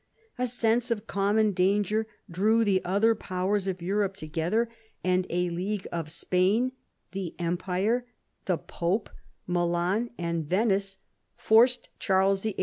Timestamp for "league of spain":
5.51-6.71